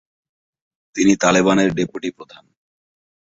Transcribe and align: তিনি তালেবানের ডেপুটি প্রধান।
তিনি 0.95 1.13
তালেবানের 1.15 1.69
ডেপুটি 1.73 2.09
প্রধান। 2.11 2.43